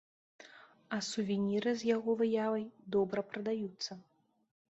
[0.95, 2.65] А сувеніры з яго выявай
[2.95, 3.91] добра прадаюцца.